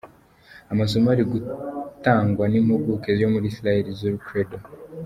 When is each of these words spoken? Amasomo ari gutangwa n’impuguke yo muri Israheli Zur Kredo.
Amasomo 0.71 1.07
ari 1.15 1.23
gutangwa 1.31 2.45
n’impuguke 2.51 3.09
yo 3.21 3.27
muri 3.33 3.45
Israheli 3.51 3.89
Zur 3.99 4.15
Kredo. 4.25 4.57